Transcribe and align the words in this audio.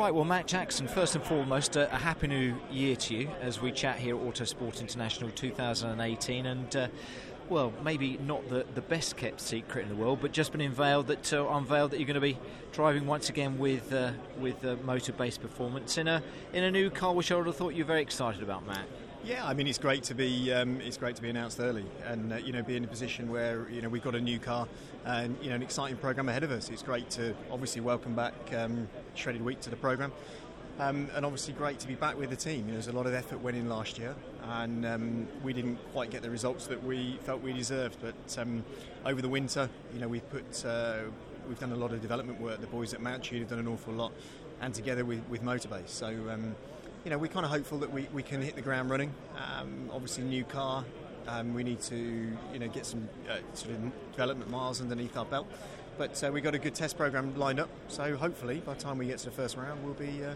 Right, 0.00 0.14
well, 0.14 0.24
Matt 0.24 0.46
Jackson, 0.46 0.88
first 0.88 1.14
and 1.14 1.22
foremost, 1.22 1.76
a, 1.76 1.94
a 1.94 1.98
happy 1.98 2.26
new 2.26 2.56
year 2.72 2.96
to 2.96 3.14
you 3.14 3.28
as 3.42 3.60
we 3.60 3.70
chat 3.70 3.98
here 3.98 4.16
at 4.16 4.22
Autosport 4.22 4.80
International 4.80 5.28
2018. 5.28 6.46
And, 6.46 6.74
uh, 6.74 6.88
well, 7.50 7.70
maybe 7.84 8.16
not 8.16 8.48
the, 8.48 8.64
the 8.74 8.80
best 8.80 9.18
kept 9.18 9.42
secret 9.42 9.82
in 9.82 9.90
the 9.90 9.94
world, 9.94 10.20
but 10.22 10.32
just 10.32 10.52
been 10.52 10.62
unveiled 10.62 11.08
that 11.08 11.30
uh, 11.34 11.46
unveiled 11.50 11.90
that 11.90 11.98
you're 11.98 12.06
going 12.06 12.14
to 12.14 12.20
be 12.22 12.38
driving 12.72 13.06
once 13.06 13.28
again 13.28 13.58
with 13.58 13.92
uh, 13.92 14.12
with 14.38 14.64
uh, 14.64 14.76
Motorbase 14.76 15.38
Performance 15.38 15.98
in 15.98 16.08
a 16.08 16.22
in 16.54 16.64
a 16.64 16.70
new 16.70 16.88
car, 16.88 17.12
which 17.12 17.30
I 17.30 17.36
would 17.36 17.44
have 17.44 17.56
thought 17.56 17.74
you're 17.74 17.84
very 17.84 18.00
excited 18.00 18.42
about, 18.42 18.66
Matt. 18.66 18.86
Yeah, 19.22 19.46
I 19.46 19.52
mean 19.52 19.66
it's 19.66 19.78
great 19.78 20.02
to 20.04 20.14
be 20.14 20.50
um, 20.50 20.80
it's 20.80 20.96
great 20.96 21.14
to 21.16 21.22
be 21.22 21.28
announced 21.28 21.60
early, 21.60 21.84
and 22.06 22.32
uh, 22.32 22.36
you 22.36 22.52
know 22.54 22.62
be 22.62 22.76
in 22.76 22.84
a 22.84 22.88
position 22.88 23.30
where 23.30 23.68
you 23.68 23.82
know 23.82 23.90
we've 23.90 24.02
got 24.02 24.14
a 24.14 24.20
new 24.20 24.38
car 24.38 24.66
and 25.04 25.36
you 25.42 25.50
know 25.50 25.56
an 25.56 25.62
exciting 25.62 25.98
program 25.98 26.30
ahead 26.30 26.42
of 26.42 26.50
us. 26.50 26.70
It's 26.70 26.82
great 26.82 27.10
to 27.10 27.34
obviously 27.50 27.82
welcome 27.82 28.14
back 28.14 28.32
um, 28.56 28.88
Shredded 29.14 29.44
Wheat 29.44 29.60
to 29.62 29.70
the 29.70 29.76
program, 29.76 30.10
um, 30.78 31.10
and 31.14 31.26
obviously 31.26 31.52
great 31.52 31.78
to 31.80 31.86
be 31.86 31.96
back 31.96 32.16
with 32.16 32.30
the 32.30 32.36
team. 32.36 32.60
You 32.60 32.66
know, 32.68 32.72
there's 32.72 32.88
a 32.88 32.92
lot 32.92 33.06
of 33.06 33.12
effort 33.12 33.42
went 33.42 33.58
in 33.58 33.68
last 33.68 33.98
year, 33.98 34.14
and 34.42 34.86
um, 34.86 35.28
we 35.44 35.52
didn't 35.52 35.76
quite 35.92 36.10
get 36.10 36.22
the 36.22 36.30
results 36.30 36.66
that 36.68 36.82
we 36.82 37.18
felt 37.24 37.42
we 37.42 37.52
deserved. 37.52 37.98
But 38.00 38.38
um, 38.38 38.64
over 39.04 39.20
the 39.20 39.28
winter, 39.28 39.68
you 39.92 40.00
know, 40.00 40.08
we've 40.08 40.28
put 40.30 40.64
uh, 40.64 41.00
we've 41.46 41.60
done 41.60 41.72
a 41.72 41.76
lot 41.76 41.92
of 41.92 42.00
development 42.00 42.40
work. 42.40 42.62
The 42.62 42.68
boys 42.68 42.94
at 42.94 43.02
Mount 43.02 43.22
Mountune 43.22 43.40
have 43.40 43.50
done 43.50 43.58
an 43.58 43.68
awful 43.68 43.92
lot, 43.92 44.12
and 44.62 44.72
together 44.72 45.04
with, 45.04 45.20
with 45.28 45.42
Motorbase. 45.42 45.88
So 45.88 46.06
um, 46.30 46.54
you 47.04 47.10
know, 47.10 47.18
we're 47.18 47.28
kind 47.28 47.46
of 47.46 47.50
hopeful 47.50 47.78
that 47.78 47.92
we, 47.92 48.08
we 48.12 48.22
can 48.22 48.42
hit 48.42 48.56
the 48.56 48.62
ground 48.62 48.90
running. 48.90 49.12
Um, 49.36 49.90
obviously, 49.92 50.24
new 50.24 50.44
car. 50.44 50.84
Um, 51.26 51.54
we 51.54 51.62
need 51.62 51.80
to, 51.82 51.96
you 51.96 52.58
know, 52.58 52.68
get 52.68 52.84
some 52.84 53.08
uh, 53.28 53.38
sort 53.54 53.74
of 53.74 53.92
development 54.12 54.50
miles 54.50 54.80
underneath 54.80 55.16
our 55.16 55.24
belt. 55.24 55.46
But 55.96 56.22
uh, 56.22 56.30
we've 56.32 56.42
got 56.42 56.54
a 56.54 56.58
good 56.58 56.74
test 56.74 56.96
program 56.96 57.36
lined 57.38 57.60
up. 57.60 57.68
So 57.88 58.16
hopefully, 58.16 58.62
by 58.64 58.74
the 58.74 58.80
time 58.80 58.98
we 58.98 59.06
get 59.06 59.18
to 59.18 59.26
the 59.26 59.30
first 59.30 59.56
round, 59.56 59.84
we'll 59.84 59.94
be 59.94 60.24
uh, 60.24 60.34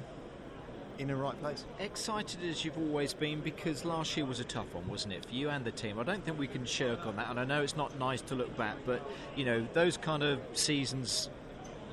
in 0.99 1.09
the 1.09 1.17
right 1.17 1.39
place. 1.41 1.65
Excited 1.81 2.43
as 2.49 2.65
you've 2.65 2.79
always 2.79 3.13
been 3.13 3.41
because 3.41 3.85
last 3.85 4.17
year 4.17 4.27
was 4.27 4.41
a 4.41 4.45
tough 4.45 4.73
one, 4.75 4.87
wasn't 4.89 5.15
it, 5.15 5.27
for 5.27 5.35
you 5.35 5.51
and 5.51 5.65
the 5.65 5.73
team? 5.73 5.99
I 5.99 6.03
don't 6.03 6.25
think 6.25 6.39
we 6.39 6.47
can 6.47 6.65
shirk 6.65 7.07
on 7.07 7.17
that. 7.17 7.31
And 7.31 7.41
I 7.41 7.45
know 7.45 7.63
it's 7.63 7.77
not 7.77 7.99
nice 7.99 8.21
to 8.23 8.35
look 8.35 8.57
back, 8.57 8.77
but 8.87 9.03
you 9.37 9.45
know, 9.45 9.67
those 9.73 9.97
kind 9.97 10.23
of 10.23 10.39
seasons 10.53 11.29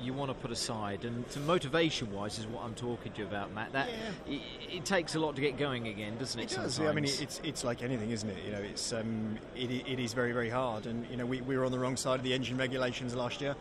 you 0.02 0.12
want 0.12 0.30
to 0.30 0.34
put 0.34 0.50
aside. 0.50 1.04
And 1.04 1.24
motivation 1.46 2.12
wise 2.12 2.38
is 2.38 2.46
what 2.46 2.64
I'm 2.64 2.74
talking 2.74 3.12
to 3.12 3.18
you 3.20 3.26
about, 3.26 3.52
Matt. 3.52 3.72
That 3.72 3.88
yeah. 3.88 4.34
it, 4.34 4.40
it, 4.76 4.84
takes 4.84 5.14
a 5.14 5.20
lot 5.20 5.34
to 5.36 5.40
get 5.40 5.56
going 5.56 5.88
again, 5.88 6.16
doesn't 6.18 6.40
it? 6.40 6.52
It 6.52 6.56
does. 6.56 6.80
I 6.80 6.92
mean, 6.92 7.04
it's 7.04 7.40
it's 7.42 7.64
like 7.64 7.82
anything, 7.82 8.10
isn't 8.10 8.28
it? 8.28 8.36
You 8.44 8.52
know, 8.52 8.60
it's 8.60 8.92
um, 8.92 9.38
it, 9.54 9.70
it 9.70 9.98
is 9.98 10.12
very 10.12 10.32
very 10.32 10.50
hard. 10.50 10.86
And 10.86 11.06
you 11.10 11.16
know, 11.16 11.26
we, 11.26 11.40
we 11.40 11.56
were 11.56 11.64
on 11.64 11.72
the 11.72 11.78
wrong 11.78 11.96
side 11.96 12.16
of 12.16 12.24
the 12.24 12.34
engine 12.34 12.56
regulations 12.56 13.14
last 13.14 13.40
year. 13.40 13.56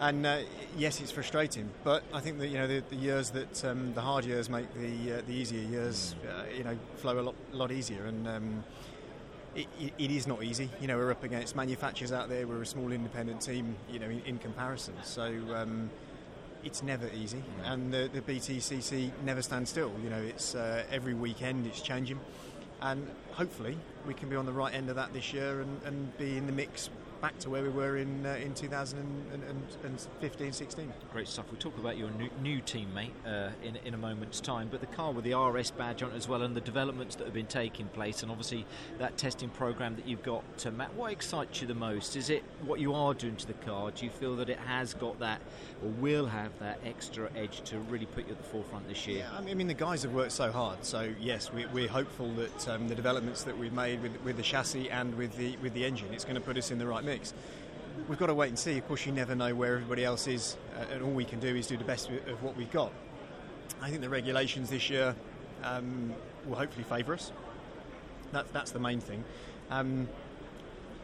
And 0.00 0.26
uh, 0.26 0.38
yes, 0.76 1.00
it's 1.00 1.12
frustrating, 1.12 1.70
but 1.84 2.02
I 2.12 2.20
think 2.20 2.38
that 2.40 2.48
you 2.48 2.58
know 2.58 2.66
the, 2.66 2.82
the 2.90 2.96
years 2.96 3.30
that 3.30 3.64
um, 3.64 3.94
the 3.94 4.00
hard 4.00 4.24
years 4.24 4.50
make 4.50 4.66
the 4.74 5.18
uh, 5.18 5.22
the 5.26 5.32
easier 5.32 5.62
years, 5.62 6.16
uh, 6.28 6.44
you 6.56 6.64
know, 6.64 6.76
flow 6.96 7.20
a 7.20 7.22
lot 7.22 7.34
lot 7.52 7.70
easier. 7.70 8.06
And 8.06 8.26
um, 8.26 8.64
it, 9.54 9.66
it 9.98 10.10
is 10.10 10.26
not 10.26 10.42
easy. 10.42 10.70
You 10.80 10.86
know, 10.86 10.96
we're 10.96 11.10
up 11.10 11.24
against 11.24 11.56
manufacturers 11.56 12.12
out 12.12 12.28
there. 12.28 12.46
We're 12.46 12.62
a 12.62 12.66
small 12.66 12.92
independent 12.92 13.40
team, 13.40 13.76
you 13.90 13.98
know, 13.98 14.08
in, 14.08 14.22
in 14.24 14.38
comparison. 14.38 14.94
So 15.02 15.24
um, 15.54 15.90
it's 16.64 16.82
never 16.82 17.08
easy, 17.14 17.38
mm. 17.38 17.72
and 17.72 17.92
the, 17.92 18.08
the, 18.12 18.20
BTCC 18.20 19.10
never 19.24 19.42
stands 19.42 19.70
still. 19.70 19.92
You 20.02 20.10
know, 20.10 20.22
it's 20.22 20.54
uh, 20.54 20.84
every 20.90 21.14
weekend 21.14 21.66
it's 21.66 21.80
changing, 21.80 22.20
and 22.80 23.06
hopefully 23.32 23.76
we 24.06 24.14
can 24.14 24.28
be 24.28 24.36
on 24.36 24.46
the 24.46 24.52
right 24.52 24.74
end 24.74 24.88
of 24.88 24.96
that 24.96 25.12
this 25.12 25.32
year 25.32 25.60
and, 25.60 25.80
and 25.84 26.18
be 26.18 26.36
in 26.36 26.46
the 26.46 26.52
mix 26.52 26.90
back 27.22 27.38
to 27.38 27.48
where 27.48 27.62
we 27.62 27.68
were 27.68 27.98
in 27.98 28.26
uh, 28.26 28.36
in 28.42 28.52
2015 28.52 30.52
16. 30.52 30.92
Great 31.12 31.28
stuff. 31.28 31.46
We'll 31.52 31.60
talk 31.60 31.78
about 31.78 31.96
your 31.96 32.10
new, 32.10 32.28
new 32.42 32.60
teammate 32.60 33.12
uh, 33.24 33.50
in, 33.62 33.76
in 33.84 33.94
a 33.94 33.96
moment's 33.96 34.40
time, 34.40 34.66
but 34.68 34.80
the 34.80 34.88
car 34.88 35.12
with 35.12 35.24
the 35.24 35.34
RS 35.34 35.70
badge 35.70 36.02
on 36.02 36.10
it 36.10 36.16
as 36.16 36.26
well 36.26 36.42
and 36.42 36.56
the 36.56 36.60
developments 36.60 37.14
that 37.16 37.24
have 37.24 37.32
been 37.32 37.46
taking 37.46 37.86
place, 37.86 38.22
and 38.22 38.30
obviously 38.32 38.66
that 38.98 39.16
testing 39.16 39.50
program 39.50 39.94
that 39.94 40.08
you've 40.08 40.24
got, 40.24 40.42
to 40.58 40.72
Matt, 40.72 40.92
what 40.94 41.12
excites 41.12 41.60
you 41.60 41.68
the 41.68 41.74
most? 41.74 42.16
Is 42.16 42.28
it 42.28 42.42
what 42.64 42.80
you 42.80 42.92
are 42.92 43.14
doing 43.14 43.36
to 43.36 43.46
the 43.46 43.52
car? 43.52 43.92
Do 43.92 44.04
you 44.04 44.10
feel 44.10 44.34
that 44.36 44.48
it 44.48 44.58
has 44.58 44.94
got 44.94 45.20
that 45.20 45.40
or 45.80 45.90
will 45.90 46.26
have 46.26 46.58
that 46.58 46.80
extra 46.84 47.30
edge 47.36 47.60
to 47.66 47.78
really 47.78 48.06
put 48.06 48.26
you 48.26 48.32
at 48.32 48.38
the 48.38 48.48
forefront 48.48 48.88
this 48.88 49.06
year? 49.06 49.18
Yeah, 49.18 49.38
I 49.38 49.54
mean, 49.54 49.68
the 49.68 49.74
guys 49.74 50.02
have 50.02 50.12
worked 50.12 50.32
so 50.32 50.50
hard, 50.50 50.84
so 50.84 51.08
yes, 51.20 51.52
we, 51.52 51.84
are 51.84 51.88
hopeful 51.88 52.32
that 52.32 52.68
um, 52.68 52.88
the 52.88 52.96
developments 52.96 53.44
that 53.44 53.56
we've 53.56 53.72
made 53.72 54.02
with, 54.02 54.20
with 54.24 54.36
the 54.36 54.42
chassis 54.42 54.90
and 54.90 55.14
with 55.14 55.36
the, 55.36 55.56
with 55.62 55.72
the 55.74 55.84
engine, 55.84 56.12
it's 56.12 56.24
going 56.24 56.34
to 56.34 56.40
put 56.40 56.56
us 56.56 56.72
in 56.72 56.78
the 56.78 56.86
right 56.86 57.04
mix. 57.12 57.34
We've 58.08 58.18
got 58.18 58.26
to 58.26 58.34
wait 58.34 58.48
and 58.48 58.58
see. 58.58 58.78
Of 58.78 58.88
course, 58.88 59.04
you 59.04 59.12
never 59.12 59.34
know 59.34 59.54
where 59.54 59.74
everybody 59.74 60.04
else 60.04 60.26
is, 60.26 60.56
uh, 60.78 60.94
and 60.94 61.02
all 61.02 61.10
we 61.10 61.26
can 61.26 61.40
do 61.40 61.54
is 61.54 61.66
do 61.66 61.76
the 61.76 61.84
best 61.84 62.08
of 62.08 62.42
what 62.42 62.56
we've 62.56 62.70
got. 62.70 62.90
I 63.82 63.90
think 63.90 64.00
the 64.00 64.08
regulations 64.08 64.70
this 64.70 64.88
year 64.88 65.14
um, 65.62 66.14
will 66.46 66.56
hopefully 66.56 66.84
favour 66.84 67.12
us. 67.14 67.30
That, 68.32 68.50
that's 68.52 68.70
the 68.70 68.78
main 68.78 69.00
thing. 69.00 69.24
Um, 69.70 70.08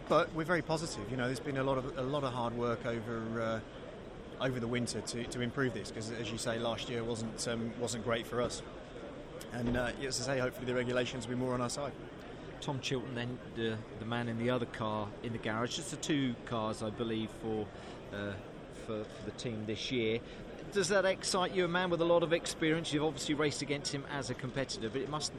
but 0.09 0.35
we're 0.35 0.45
very 0.45 0.63
positive. 0.63 1.11
You 1.11 1.19
know, 1.19 1.27
there's 1.27 1.41
been 1.41 1.59
a 1.59 1.63
lot 1.63 1.77
of 1.77 1.99
a 1.99 2.03
lot 2.03 2.25
of 2.25 2.33
hard 2.33 2.57
work 2.57 2.87
over 2.87 3.43
uh, 3.43 4.45
over 4.45 4.59
the 4.59 4.67
winter 4.67 5.03
to, 5.03 5.25
to 5.25 5.41
improve 5.43 5.75
this 5.75 5.91
because, 5.91 6.11
as 6.13 6.31
you 6.33 6.39
say, 6.39 6.59
last 6.59 6.89
year 6.89 7.05
wasn't 7.05 7.47
um, 7.49 7.71
wasn't 7.79 8.05
great 8.05 8.27
for 8.27 8.41
us. 8.41 8.63
And 9.53 9.77
uh, 9.77 9.91
as 10.03 10.21
I 10.23 10.35
say, 10.35 10.41
hopefully 10.41 10.67
the 10.67 10.75
regulations 10.75 11.27
will 11.27 11.37
be 11.37 11.41
more 11.41 11.53
on 11.53 11.61
our 11.61 11.71
side. 11.71 11.93
Tom 12.61 12.81
Chilton, 12.81 13.15
then 13.15 13.39
the, 13.57 13.77
the 13.99 14.05
man 14.05 14.29
in 14.29 14.39
the 14.39 14.51
other 14.51 14.67
car 14.67 15.09
in 15.23 15.33
the 15.33 15.39
garage. 15.39 15.77
Just 15.77 15.91
the 15.91 15.97
two 15.97 16.35
cars, 16.47 16.83
I 16.83 16.91
believe, 16.91 17.31
for, 17.43 17.67
uh, 18.13 18.33
for, 18.87 19.05
for 19.05 19.25
the 19.25 19.31
team 19.33 19.65
this 19.67 19.91
year. 19.91 20.21
Does 20.73 20.89
that 20.89 21.05
excite 21.05 21.55
you, 21.55 21.65
a 21.65 21.69
man 21.69 21.91
with 21.91 22.01
a 22.01 22.05
lot 22.05 22.23
of 22.23 22.33
experience? 22.33 22.93
You've 22.93 23.05
obviously 23.05 23.35
raced 23.35 23.63
against 23.63 23.93
him 23.93 24.05
as 24.13 24.31
a 24.31 24.35
competitor, 24.35 24.91
but 24.91 25.01
it 25.01 25.09
must 25.09 25.33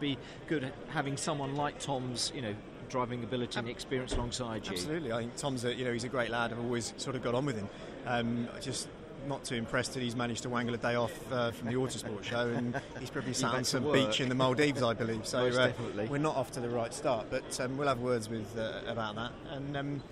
be 0.00 0.18
good 0.48 0.72
having 0.88 1.16
someone 1.16 1.56
like 1.56 1.78
Tom's, 1.78 2.32
you 2.34 2.42
know, 2.42 2.54
driving 2.88 3.22
ability 3.22 3.58
and 3.58 3.68
experience 3.68 4.12
alongside 4.14 4.66
you. 4.66 4.72
Absolutely, 4.72 5.12
I 5.12 5.20
think 5.20 5.36
Tom's 5.36 5.64
a 5.64 5.74
you 5.74 5.84
know 5.84 5.92
he's 5.92 6.04
a 6.04 6.08
great 6.08 6.30
lad. 6.30 6.52
I've 6.52 6.58
always 6.58 6.92
sort 6.96 7.16
of 7.16 7.22
got 7.22 7.34
on 7.34 7.46
with 7.46 7.56
him. 7.56 7.68
Um, 8.06 8.48
just 8.60 8.88
not 9.26 9.44
too 9.44 9.54
impressed 9.54 9.94
that 9.94 10.02
he's 10.02 10.16
managed 10.16 10.42
to 10.42 10.48
wangle 10.48 10.74
a 10.74 10.78
day 10.78 10.94
off 10.94 11.12
uh, 11.32 11.50
from 11.50 11.68
the 11.68 11.74
Autosport 11.74 12.22
show, 12.22 12.48
and 12.48 12.80
he's 12.98 13.10
probably 13.10 13.32
sat 13.34 13.54
on 13.54 13.64
some 13.64 13.90
beach 13.92 14.20
in 14.20 14.28
the 14.28 14.34
Maldives, 14.34 14.82
I 14.82 14.94
believe. 14.94 15.26
So 15.26 15.46
uh, 15.46 15.72
we're 16.08 16.18
not 16.18 16.36
off 16.36 16.50
to 16.52 16.60
the 16.60 16.68
right 16.68 16.92
start, 16.92 17.26
but 17.30 17.60
um, 17.60 17.76
we'll 17.76 17.88
have 17.88 18.00
words 18.00 18.28
with 18.28 18.58
uh, 18.58 18.80
about 18.86 19.14
that. 19.16 19.32
And 19.50 19.76
um, 19.76 20.02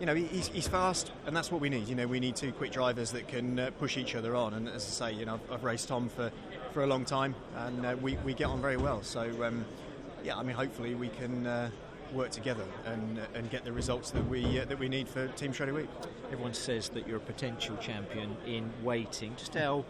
you 0.00 0.06
know, 0.06 0.14
he's, 0.14 0.48
he's, 0.48 0.68
fast, 0.68 1.12
and 1.26 1.36
that's 1.36 1.50
what 1.50 1.60
we 1.60 1.68
need. 1.68 1.88
You 1.88 1.94
know, 1.94 2.06
we 2.06 2.20
need 2.20 2.36
two 2.36 2.52
quick 2.52 2.72
drivers 2.72 3.12
that 3.12 3.28
can 3.28 3.58
uh, 3.58 3.70
push 3.78 3.96
each 3.96 4.14
other 4.14 4.34
on. 4.34 4.54
And 4.54 4.68
as 4.68 4.84
I 4.84 5.10
say, 5.10 5.18
you 5.18 5.26
know, 5.26 5.34
I've, 5.34 5.52
I've 5.52 5.64
raced 5.64 5.88
Tom 5.88 6.08
for, 6.08 6.30
for 6.72 6.82
a 6.82 6.86
long 6.86 7.04
time, 7.04 7.34
and 7.56 7.86
uh, 7.86 7.96
we, 8.00 8.16
we 8.18 8.34
get 8.34 8.46
on 8.46 8.60
very 8.60 8.76
well. 8.76 9.02
So 9.02 9.44
um, 9.44 9.64
yeah, 10.24 10.36
I 10.36 10.42
mean, 10.42 10.56
hopefully 10.56 10.94
we 10.94 11.08
can 11.08 11.46
uh, 11.46 11.70
work 12.12 12.30
together 12.30 12.64
and 12.86 13.20
and 13.34 13.50
get 13.50 13.64
the 13.64 13.72
results 13.72 14.10
that 14.10 14.26
we 14.28 14.60
uh, 14.60 14.64
that 14.66 14.78
we 14.78 14.88
need 14.88 15.08
for 15.08 15.28
Team 15.28 15.52
Shredded 15.52 15.74
Wheat. 15.74 15.88
Everyone 16.30 16.54
says 16.54 16.88
that 16.90 17.06
you're 17.06 17.18
a 17.18 17.20
potential 17.20 17.76
champion 17.76 18.36
in 18.46 18.70
waiting. 18.82 19.34
Just 19.36 19.54
how 19.54 19.84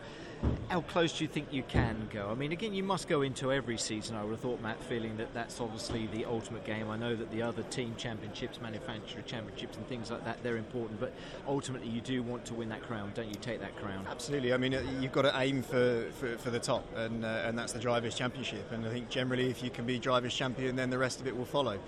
how 0.68 0.80
close 0.80 1.18
do 1.18 1.24
you 1.24 1.28
think 1.28 1.48
you 1.50 1.62
can 1.64 2.08
go? 2.10 2.28
I 2.30 2.34
mean, 2.34 2.52
again, 2.52 2.72
you 2.72 2.82
must 2.82 3.06
go 3.06 3.20
into 3.20 3.52
every 3.52 3.76
season. 3.76 4.16
I 4.16 4.22
would 4.22 4.30
have 4.30 4.40
thought, 4.40 4.60
Matt, 4.62 4.82
feeling 4.84 5.16
that 5.18 5.34
that's 5.34 5.60
obviously 5.60 6.06
the 6.06 6.24
ultimate 6.24 6.64
game. 6.64 6.88
I 6.88 6.96
know 6.96 7.14
that 7.14 7.30
the 7.30 7.42
other 7.42 7.62
team 7.64 7.94
championships, 7.98 8.60
manufacturer 8.60 9.22
championships, 9.22 9.76
and 9.76 9.86
things 9.86 10.10
like 10.10 10.24
that, 10.24 10.42
they're 10.42 10.56
important. 10.56 10.98
But 10.98 11.12
ultimately, 11.46 11.88
you 11.88 12.00
do 12.00 12.22
want 12.22 12.46
to 12.46 12.54
win 12.54 12.70
that 12.70 12.82
crown, 12.82 13.12
don't 13.14 13.28
you? 13.28 13.34
Take 13.34 13.60
that 13.60 13.76
crown. 13.76 14.06
Absolutely. 14.10 14.54
I 14.54 14.56
mean, 14.56 14.74
uh, 14.74 14.82
you've 14.98 15.12
got 15.12 15.22
to 15.22 15.32
aim 15.38 15.62
for, 15.62 16.06
for, 16.12 16.38
for 16.38 16.50
the 16.50 16.60
top, 16.60 16.86
and 16.96 17.24
uh, 17.24 17.42
and 17.44 17.58
that's 17.58 17.72
the 17.72 17.80
drivers' 17.80 18.14
championship. 18.14 18.72
And 18.72 18.86
I 18.86 18.90
think 18.90 19.10
generally, 19.10 19.50
if 19.50 19.62
you 19.62 19.68
can 19.68 19.84
be 19.84 19.98
drivers' 19.98 20.34
champion, 20.34 20.74
then 20.74 20.88
the 20.88 20.98
rest 20.98 21.20
of 21.20 21.26
it 21.26 21.36
will 21.36 21.44
follow. 21.44 21.78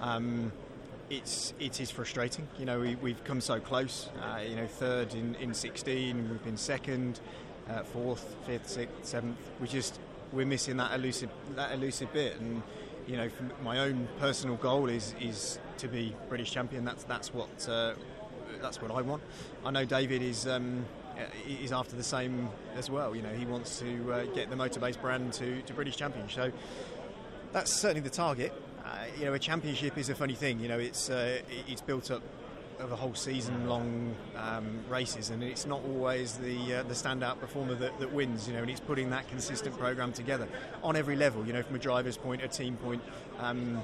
Um, 0.00 0.52
it's 1.10 1.54
it 1.58 1.80
is 1.80 1.90
frustrating. 1.90 2.46
You 2.58 2.66
know, 2.66 2.80
we, 2.80 3.12
have 3.12 3.24
come 3.24 3.40
so 3.40 3.60
close. 3.60 4.08
Uh, 4.20 4.40
you 4.40 4.56
know, 4.56 4.66
third 4.66 5.14
in, 5.14 5.34
in 5.36 5.54
16, 5.54 6.28
we've 6.30 6.44
been 6.44 6.56
second, 6.56 7.20
uh, 7.70 7.82
fourth, 7.82 8.36
fifth, 8.46 8.68
sixth, 8.68 8.94
seventh. 9.02 9.38
We 9.60 9.68
just 9.68 9.98
we're 10.32 10.46
missing 10.46 10.76
that 10.78 10.92
elusive 10.94 11.30
that 11.56 11.72
elusive 11.72 12.12
bit. 12.12 12.38
And 12.40 12.62
you 13.06 13.16
know, 13.16 13.28
my 13.62 13.80
own 13.80 14.08
personal 14.18 14.56
goal 14.56 14.88
is 14.88 15.14
is 15.20 15.58
to 15.78 15.88
be 15.88 16.14
British 16.28 16.50
champion. 16.50 16.84
That's 16.84 17.04
that's 17.04 17.32
what 17.32 17.68
uh, 17.68 17.94
that's 18.60 18.80
what 18.80 18.90
I 18.90 19.00
want. 19.00 19.22
I 19.64 19.70
know 19.70 19.84
David 19.84 20.22
is. 20.22 20.46
Um, 20.46 20.84
is 21.46 21.70
after 21.70 21.94
the 21.94 22.02
same 22.02 22.48
as 22.74 22.90
well. 22.90 23.14
You 23.14 23.22
know, 23.22 23.32
he 23.32 23.46
wants 23.46 23.78
to 23.78 24.12
uh, 24.12 24.24
get 24.34 24.50
the 24.50 24.56
Motorbase 24.56 25.00
brand 25.00 25.32
to, 25.34 25.62
to 25.62 25.72
British 25.72 25.96
champion. 25.96 26.28
So 26.28 26.50
that's 27.52 27.72
certainly 27.72 28.00
the 28.00 28.10
target. 28.10 28.52
Uh, 28.84 29.04
you 29.16 29.24
know, 29.24 29.32
a 29.32 29.38
championship 29.38 29.96
is 29.96 30.10
a 30.10 30.14
funny 30.16 30.34
thing. 30.34 30.58
You 30.58 30.68
know, 30.68 30.78
it's 30.78 31.10
uh, 31.10 31.40
it's 31.68 31.80
built 31.80 32.10
up 32.10 32.22
of 32.78 32.92
a 32.92 32.96
whole 32.96 33.14
season-long 33.14 34.14
um, 34.36 34.80
races, 34.88 35.30
and 35.30 35.42
it's 35.42 35.66
not 35.66 35.82
always 35.84 36.36
the 36.38 36.76
uh, 36.76 36.82
the 36.84 36.94
standout 36.94 37.40
performer 37.40 37.74
that, 37.74 37.98
that, 38.00 38.12
wins. 38.12 38.46
You 38.46 38.54
know, 38.54 38.62
and 38.62 38.70
it's 38.70 38.80
putting 38.80 39.10
that 39.10 39.28
consistent 39.28 39.78
program 39.78 40.12
together 40.12 40.48
on 40.82 40.96
every 40.96 41.16
level. 41.16 41.46
You 41.46 41.52
know, 41.52 41.62
from 41.62 41.76
a 41.76 41.78
driver's 41.78 42.16
point, 42.16 42.42
a 42.42 42.48
team 42.48 42.76
point. 42.76 43.02
Um, 43.38 43.82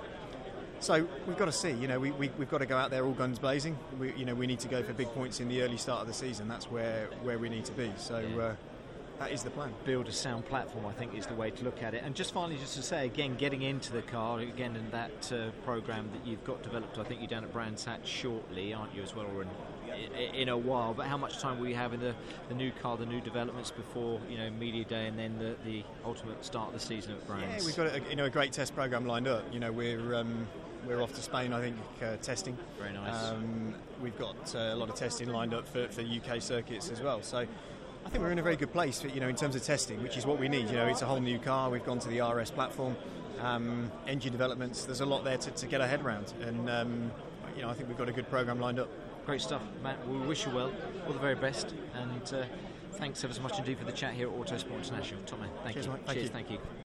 so 0.80 1.06
we've 1.26 1.36
got 1.36 1.44
to 1.46 1.52
see. 1.52 1.72
You 1.72 1.88
know, 1.88 2.00
we, 2.00 2.10
we, 2.12 2.28
have 2.28 2.50
got 2.50 2.58
to 2.58 2.66
go 2.66 2.76
out 2.76 2.90
there 2.90 3.04
all 3.04 3.12
guns 3.12 3.38
blazing. 3.38 3.78
We, 3.98 4.14
you 4.14 4.24
know, 4.24 4.34
we 4.34 4.46
need 4.46 4.60
to 4.60 4.68
go 4.68 4.82
for 4.82 4.92
big 4.94 5.08
points 5.08 5.40
in 5.40 5.48
the 5.48 5.62
early 5.62 5.76
start 5.76 6.00
of 6.00 6.06
the 6.06 6.14
season. 6.14 6.48
That's 6.48 6.70
where 6.70 7.08
where 7.22 7.38
we 7.38 7.48
need 7.48 7.64
to 7.66 7.72
be. 7.72 7.92
So. 7.96 8.16
Uh, 8.16 8.54
that 9.20 9.32
is 9.32 9.42
the 9.42 9.50
plan. 9.50 9.70
Build 9.84 10.08
a 10.08 10.12
sound 10.12 10.46
platform, 10.46 10.86
I 10.86 10.92
think, 10.92 11.14
is 11.14 11.26
the 11.26 11.34
way 11.34 11.50
to 11.50 11.64
look 11.64 11.82
at 11.82 11.92
it. 11.92 12.02
And 12.04 12.14
just 12.14 12.32
finally, 12.32 12.56
just 12.56 12.74
to 12.76 12.82
say 12.82 13.04
again, 13.04 13.36
getting 13.36 13.60
into 13.60 13.92
the 13.92 14.00
car 14.00 14.40
again 14.40 14.74
in 14.74 14.90
that 14.92 15.30
uh, 15.30 15.50
program 15.62 16.08
that 16.14 16.26
you've 16.26 16.42
got 16.42 16.62
developed. 16.62 16.98
I 16.98 17.04
think 17.04 17.20
you're 17.20 17.28
down 17.28 17.44
at 17.44 17.52
Brands 17.52 17.84
Hatch 17.84 18.08
shortly, 18.08 18.72
aren't 18.72 18.94
you, 18.94 19.02
as 19.02 19.14
well, 19.14 19.26
or 19.26 19.42
in, 19.42 20.34
in 20.34 20.48
a 20.48 20.56
while. 20.56 20.94
But 20.94 21.06
how 21.06 21.18
much 21.18 21.38
time 21.38 21.60
will 21.60 21.68
you 21.68 21.74
have 21.74 21.92
in 21.92 22.00
the, 22.00 22.14
the 22.48 22.54
new 22.54 22.72
car, 22.80 22.96
the 22.96 23.04
new 23.04 23.20
developments 23.20 23.70
before 23.70 24.18
you 24.30 24.38
know 24.38 24.50
media 24.52 24.84
day, 24.84 25.06
and 25.06 25.18
then 25.18 25.38
the, 25.38 25.54
the 25.66 25.84
ultimate 26.02 26.42
start 26.42 26.68
of 26.68 26.72
the 26.72 26.80
season 26.80 27.12
at 27.12 27.26
Brands? 27.26 27.62
Yeah, 27.62 27.66
we've 27.66 27.76
got 27.76 27.94
a, 27.94 28.08
you 28.08 28.16
know 28.16 28.24
a 28.24 28.30
great 28.30 28.52
test 28.52 28.74
program 28.74 29.04
lined 29.04 29.28
up. 29.28 29.44
You 29.52 29.60
know, 29.60 29.70
we're 29.70 30.14
um, 30.14 30.48
we're 30.86 31.02
off 31.02 31.12
to 31.12 31.20
Spain, 31.20 31.52
I 31.52 31.60
think, 31.60 31.76
uh, 32.02 32.16
testing. 32.22 32.56
Very 32.78 32.94
nice. 32.94 33.26
Um, 33.26 33.74
we've 34.00 34.18
got 34.18 34.54
uh, 34.54 34.70
a 34.72 34.76
lot 34.76 34.88
of 34.88 34.94
testing 34.94 35.28
lined 35.28 35.52
up 35.52 35.68
for, 35.68 35.88
for 35.88 36.00
UK 36.00 36.40
circuits 36.40 36.90
as 36.90 37.02
well. 37.02 37.20
So 37.20 37.46
I 38.04 38.08
think 38.08 38.24
we're 38.24 38.32
in 38.32 38.38
a 38.38 38.42
very 38.42 38.56
good 38.56 38.72
place, 38.72 39.00
for, 39.00 39.08
you 39.08 39.20
know, 39.20 39.28
in 39.28 39.36
terms 39.36 39.54
of 39.54 39.62
testing, 39.62 40.02
which 40.02 40.16
is 40.16 40.26
what 40.26 40.38
we 40.38 40.48
need. 40.48 40.68
You 40.68 40.76
know, 40.76 40.86
it's 40.86 41.02
a 41.02 41.06
whole 41.06 41.20
new 41.20 41.38
car. 41.38 41.70
We've 41.70 41.84
gone 41.84 41.98
to 42.00 42.08
the 42.08 42.20
RS 42.20 42.50
platform, 42.50 42.96
um, 43.40 43.90
engine 44.06 44.32
developments. 44.32 44.84
There's 44.84 45.00
a 45.00 45.06
lot 45.06 45.24
there 45.24 45.38
to, 45.38 45.50
to 45.50 45.66
get 45.66 45.80
our 45.80 45.86
head 45.86 46.02
around, 46.04 46.32
and 46.40 46.68
um, 46.70 47.12
you 47.56 47.62
know, 47.62 47.68
I 47.68 47.74
think 47.74 47.88
we've 47.88 47.98
got 47.98 48.08
a 48.08 48.12
good 48.12 48.28
program 48.28 48.60
lined 48.60 48.78
up. 48.78 48.88
Great 49.26 49.42
stuff, 49.42 49.62
Matt. 49.82 50.06
We 50.08 50.18
wish 50.18 50.46
you 50.46 50.52
well, 50.52 50.72
all 51.06 51.12
the 51.12 51.18
very 51.18 51.34
best, 51.34 51.74
and 51.94 52.34
uh, 52.34 52.44
thanks 52.94 53.22
ever 53.22 53.34
so 53.34 53.42
much 53.42 53.58
indeed 53.58 53.78
for 53.78 53.84
the 53.84 53.92
chat 53.92 54.14
here 54.14 54.28
at 54.28 54.34
Autosport 54.34 54.78
International. 54.78 55.20
Top 55.22 55.40
man, 55.40 55.50
thank 55.62 55.74
Cheers, 55.74 55.86
you. 55.86 55.92
mate. 55.92 56.00
Thank 56.06 56.18
Cheers, 56.18 56.28
you. 56.28 56.32
thank 56.32 56.50
you. 56.50 56.79